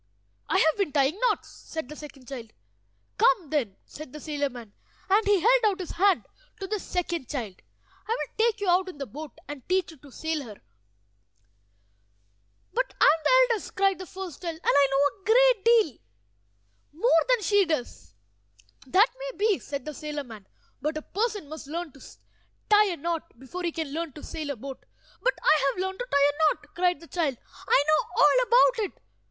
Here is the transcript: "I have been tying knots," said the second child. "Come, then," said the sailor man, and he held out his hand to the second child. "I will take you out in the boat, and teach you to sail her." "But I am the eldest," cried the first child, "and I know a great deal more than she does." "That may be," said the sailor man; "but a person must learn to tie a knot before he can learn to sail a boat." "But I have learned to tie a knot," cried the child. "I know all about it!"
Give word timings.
"I 0.49 0.57
have 0.57 0.77
been 0.77 0.91
tying 0.91 1.19
knots," 1.29 1.47
said 1.49 1.87
the 1.87 1.95
second 1.95 2.27
child. 2.27 2.53
"Come, 3.19 3.51
then," 3.51 3.77
said 3.85 4.11
the 4.11 4.19
sailor 4.19 4.49
man, 4.49 4.73
and 5.07 5.27
he 5.27 5.41
held 5.41 5.63
out 5.63 5.79
his 5.79 5.91
hand 5.91 6.25
to 6.59 6.65
the 6.65 6.79
second 6.79 7.29
child. 7.29 7.61
"I 8.07 8.11
will 8.17 8.33
take 8.35 8.59
you 8.59 8.67
out 8.67 8.89
in 8.89 8.97
the 8.97 9.05
boat, 9.05 9.37
and 9.47 9.61
teach 9.69 9.91
you 9.91 9.97
to 9.97 10.11
sail 10.11 10.41
her." 10.43 10.59
"But 12.73 12.95
I 12.99 13.05
am 13.05 13.23
the 13.23 13.53
eldest," 13.53 13.75
cried 13.75 13.99
the 13.99 14.07
first 14.07 14.41
child, 14.41 14.55
"and 14.63 14.73
I 14.75 14.87
know 14.89 15.05
a 15.05 15.23
great 15.25 15.65
deal 15.65 15.97
more 16.93 17.25
than 17.29 17.43
she 17.43 17.65
does." 17.65 18.15
"That 18.87 19.09
may 19.19 19.37
be," 19.37 19.59
said 19.59 19.85
the 19.85 19.93
sailor 19.93 20.23
man; 20.23 20.47
"but 20.81 20.97
a 20.97 21.03
person 21.03 21.47
must 21.47 21.67
learn 21.67 21.91
to 21.91 22.01
tie 22.69 22.87
a 22.89 22.97
knot 22.97 23.37
before 23.37 23.61
he 23.61 23.71
can 23.71 23.93
learn 23.93 24.13
to 24.13 24.23
sail 24.23 24.49
a 24.49 24.55
boat." 24.55 24.83
"But 25.21 25.35
I 25.43 25.69
have 25.75 25.79
learned 25.83 25.99
to 25.99 26.07
tie 26.11 26.17
a 26.17 26.37
knot," 26.55 26.73
cried 26.73 26.99
the 27.01 27.07
child. 27.07 27.37
"I 27.67 27.83
know 27.87 28.07
all 28.17 28.37
about 28.47 28.79
it!" 28.95 28.99